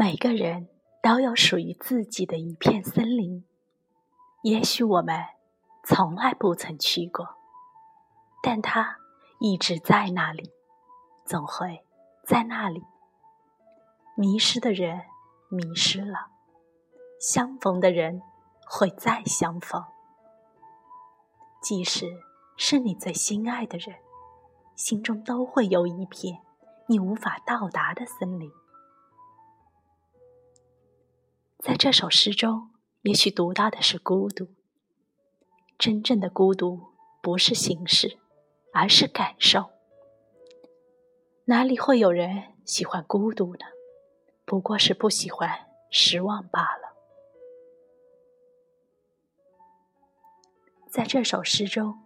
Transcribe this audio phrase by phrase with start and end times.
[0.00, 0.68] 每个人
[1.02, 3.44] 都有属于自己的一片森林，
[4.44, 5.24] 也许我们
[5.82, 7.34] 从来不曾去过，
[8.40, 8.96] 但它
[9.40, 10.52] 一直在那里，
[11.24, 11.84] 总会
[12.24, 12.84] 在那里。
[14.14, 15.00] 迷失的人
[15.48, 16.28] 迷失了，
[17.20, 18.22] 相逢的人
[18.68, 19.84] 会再相逢。
[21.60, 22.06] 即使
[22.56, 23.96] 是你最心爱的人，
[24.76, 26.40] 心中都会有一片
[26.86, 28.48] 你无法到达的森林。
[31.58, 32.70] 在这首诗中，
[33.02, 34.46] 也许读到的是孤独。
[35.76, 36.80] 真正的孤独
[37.20, 38.16] 不是形式，
[38.72, 39.70] 而是感受。
[41.46, 43.66] 哪里会有人喜欢孤独呢？
[44.44, 45.50] 不过是不喜欢
[45.90, 46.94] 失望罢了。
[50.88, 51.98] 在这首诗中，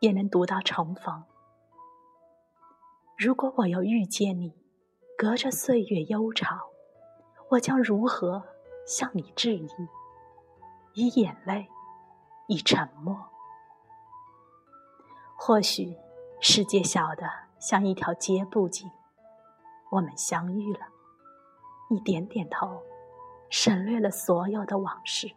[0.00, 1.24] 也能读到重逢。
[3.16, 4.52] 如果我又遇见你，
[5.16, 6.60] 隔着岁月悠长，
[7.52, 8.53] 我将如何？
[8.86, 9.68] 向你致意，
[10.92, 11.68] 以眼泪，
[12.46, 13.30] 以沉默。
[15.36, 15.96] 或许
[16.40, 18.90] 世界小的像一条街步景，
[19.90, 20.86] 我们相遇了，
[21.90, 22.82] 你点点头，
[23.50, 25.34] 省略了所有的往事，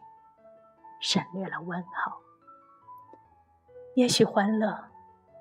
[1.00, 2.12] 省略了问候。
[3.94, 4.90] 也许欢乐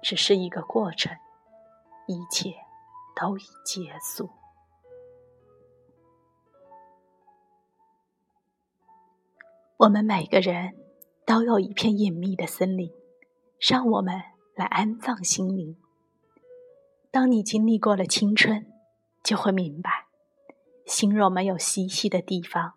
[0.02, 1.16] 只是一个过程，
[2.08, 2.56] 一切
[3.16, 4.30] 都已结束。
[9.78, 10.76] 我们每个人
[11.24, 12.92] 都有一片隐秘的森林，
[13.60, 14.20] 让我们
[14.56, 15.78] 来安放心灵。
[17.12, 18.66] 当你经历过了青春，
[19.24, 20.08] 就会明白，
[20.84, 22.74] 心若没有栖息的地方，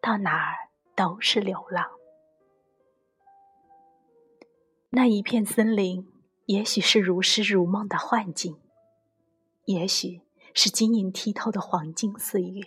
[0.00, 1.88] 到哪儿都是流浪。
[4.88, 6.04] 那一片森林，
[6.46, 8.60] 也许是如诗如梦的幻境，
[9.66, 12.66] 也许是晶莹剔透的黄金岁月，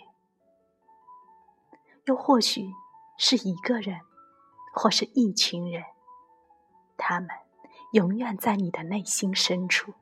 [2.06, 2.72] 又或许……
[3.16, 4.00] 是一个人，
[4.72, 5.82] 或是一群人，
[6.96, 7.28] 他们
[7.92, 9.94] 永远在你的内心深处。